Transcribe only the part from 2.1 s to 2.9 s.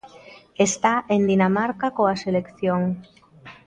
selección.